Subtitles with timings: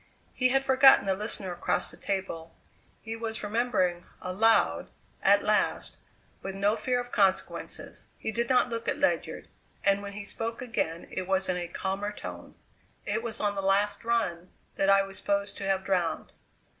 [0.33, 2.55] He had forgotten the listener across the table;
[3.03, 4.89] he was remembering aloud
[5.21, 5.97] at last,
[6.41, 8.07] with no fear of consequences.
[8.17, 9.47] He did not look at Ledyard,
[9.83, 12.55] and when he spoke again it was in a calmer tone.
[13.05, 16.31] "It was on the last run that I was supposed to have drowned.